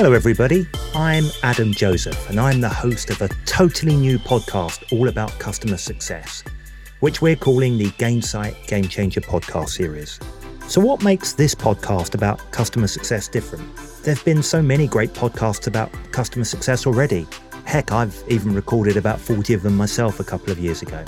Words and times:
Hello, 0.00 0.12
everybody. 0.12 0.64
I'm 0.94 1.24
Adam 1.42 1.72
Joseph, 1.72 2.30
and 2.30 2.38
I'm 2.38 2.60
the 2.60 2.68
host 2.68 3.10
of 3.10 3.20
a 3.20 3.28
totally 3.46 3.96
new 3.96 4.16
podcast 4.20 4.92
all 4.92 5.08
about 5.08 5.36
customer 5.40 5.76
success, 5.76 6.44
which 7.00 7.20
we're 7.20 7.34
calling 7.34 7.78
the 7.78 7.90
Gainsight 7.98 8.64
Game 8.68 8.84
Changer 8.84 9.20
podcast 9.20 9.70
series. 9.70 10.20
So, 10.68 10.80
what 10.80 11.02
makes 11.02 11.32
this 11.32 11.52
podcast 11.52 12.14
about 12.14 12.38
customer 12.52 12.86
success 12.86 13.26
different? 13.26 13.74
There 14.04 14.14
have 14.14 14.24
been 14.24 14.40
so 14.40 14.62
many 14.62 14.86
great 14.86 15.14
podcasts 15.14 15.66
about 15.66 15.90
customer 16.12 16.44
success 16.44 16.86
already. 16.86 17.26
Heck, 17.64 17.90
I've 17.90 18.22
even 18.28 18.54
recorded 18.54 18.96
about 18.96 19.18
40 19.18 19.52
of 19.54 19.64
them 19.64 19.76
myself 19.76 20.20
a 20.20 20.24
couple 20.24 20.52
of 20.52 20.60
years 20.60 20.80
ago. 20.80 21.04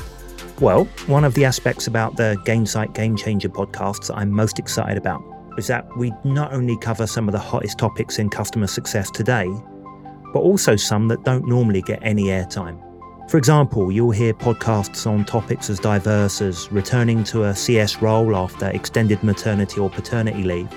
Well, 0.59 0.87
one 1.07 1.25
of 1.25 1.35
the 1.35 1.45
aspects 1.45 1.87
about 1.87 2.17
the 2.17 2.43
Gainsight 2.45 2.93
Game 2.95 3.17
Changer 3.17 3.51
podcasts 3.51 4.11
I'm 4.13 4.33
most 4.33 4.59
excited 4.59 4.99
about 4.99 5.23
is 5.59 5.67
that 5.67 5.87
we 5.97 6.13
not 6.25 6.53
only 6.53 6.77
cover 6.79 7.07
some 7.07 7.29
of 7.29 7.33
the 7.33 7.39
hottest 7.39 7.79
topics 7.79 8.19
in 8.19 8.29
customer 8.29 8.67
success 8.67 9.11
today, 9.11 9.49
but 10.33 10.41
also 10.41 10.77
some 10.77 11.09
that 11.09 11.25
don't 11.25 11.47
normally 11.47 11.83
get 11.83 11.99
any 12.03 12.25
airtime. 12.25 12.81
For 13.31 13.37
example, 13.39 13.93
you'll 13.93 14.11
hear 14.11 14.35
podcasts 14.35 15.07
on 15.07 15.25
topics 15.25 15.71
as 15.71 15.79
diverse 15.79 16.43
as 16.43 16.71
returning 16.73 17.23
to 17.25 17.45
a 17.45 17.55
CS 17.55 18.03
role 18.03 18.35
after 18.35 18.69
extended 18.69 19.23
maternity 19.23 19.79
or 19.79 19.89
paternity 19.89 20.43
leave, 20.43 20.69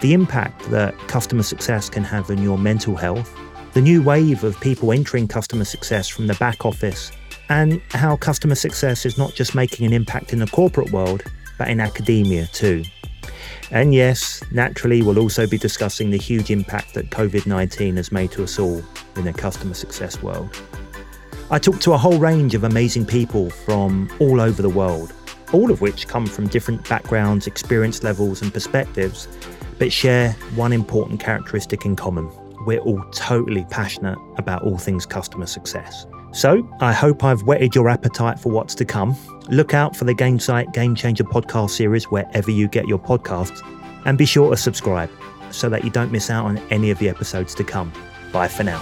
the 0.00 0.12
impact 0.12 0.70
that 0.70 0.98
customer 1.08 1.42
success 1.42 1.88
can 1.88 2.04
have 2.04 2.30
on 2.30 2.42
your 2.42 2.58
mental 2.58 2.96
health, 2.96 3.34
the 3.72 3.80
new 3.80 4.02
wave 4.02 4.44
of 4.44 4.60
people 4.60 4.92
entering 4.92 5.28
customer 5.28 5.64
success 5.64 6.08
from 6.08 6.26
the 6.26 6.34
back 6.34 6.66
office 6.66 7.12
and 7.48 7.80
how 7.90 8.16
customer 8.16 8.54
success 8.54 9.04
is 9.04 9.18
not 9.18 9.34
just 9.34 9.54
making 9.54 9.86
an 9.86 9.92
impact 9.92 10.32
in 10.32 10.38
the 10.38 10.46
corporate 10.48 10.90
world, 10.90 11.22
but 11.58 11.68
in 11.68 11.80
academia 11.80 12.46
too. 12.46 12.82
And 13.70 13.94
yes, 13.94 14.42
naturally, 14.50 15.02
we'll 15.02 15.18
also 15.18 15.46
be 15.46 15.58
discussing 15.58 16.10
the 16.10 16.18
huge 16.18 16.50
impact 16.50 16.94
that 16.94 17.10
COVID 17.10 17.46
19 17.46 17.96
has 17.96 18.10
made 18.10 18.32
to 18.32 18.42
us 18.42 18.58
all 18.58 18.82
in 19.16 19.24
the 19.24 19.32
customer 19.32 19.74
success 19.74 20.22
world. 20.22 20.60
I 21.50 21.58
talked 21.58 21.82
to 21.82 21.92
a 21.92 21.98
whole 21.98 22.18
range 22.18 22.54
of 22.54 22.64
amazing 22.64 23.06
people 23.06 23.50
from 23.50 24.08
all 24.20 24.40
over 24.40 24.62
the 24.62 24.68
world, 24.68 25.12
all 25.52 25.70
of 25.70 25.80
which 25.80 26.06
come 26.06 26.26
from 26.26 26.46
different 26.46 26.88
backgrounds, 26.88 27.46
experience 27.46 28.02
levels, 28.02 28.42
and 28.42 28.52
perspectives, 28.52 29.26
but 29.78 29.92
share 29.92 30.32
one 30.54 30.72
important 30.72 31.20
characteristic 31.20 31.84
in 31.84 31.96
common. 31.96 32.30
We're 32.66 32.80
all 32.80 33.02
totally 33.12 33.64
passionate 33.70 34.18
about 34.36 34.62
all 34.62 34.78
things 34.78 35.06
customer 35.06 35.46
success. 35.46 36.06
So, 36.32 36.68
I 36.80 36.92
hope 36.92 37.24
I've 37.24 37.42
whetted 37.42 37.74
your 37.74 37.88
appetite 37.88 38.38
for 38.38 38.52
what's 38.52 38.74
to 38.76 38.84
come. 38.84 39.16
Look 39.48 39.74
out 39.74 39.96
for 39.96 40.04
the 40.04 40.14
Gainsight 40.14 40.72
Game 40.72 40.94
Changer 40.94 41.24
podcast 41.24 41.70
series 41.70 42.04
wherever 42.04 42.50
you 42.50 42.68
get 42.68 42.86
your 42.86 42.98
podcasts, 42.98 43.60
and 44.06 44.16
be 44.16 44.26
sure 44.26 44.50
to 44.50 44.56
subscribe 44.56 45.10
so 45.50 45.68
that 45.68 45.84
you 45.84 45.90
don't 45.90 46.12
miss 46.12 46.30
out 46.30 46.46
on 46.46 46.58
any 46.70 46.90
of 46.90 46.98
the 46.98 47.08
episodes 47.08 47.54
to 47.56 47.64
come. 47.64 47.92
Bye 48.32 48.48
for 48.48 48.62
now. 48.62 48.80